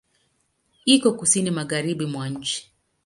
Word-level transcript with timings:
Iko 0.85 1.09
Kusini 1.19 1.51
magharibi 1.51 2.05
mwa 2.05 2.29
nchi. 2.29 2.71